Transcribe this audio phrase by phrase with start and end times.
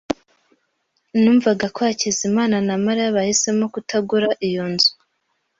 [1.21, 4.91] Numvaga ko Hakizimana na Mariya bahisemo kutagura iyo nzu.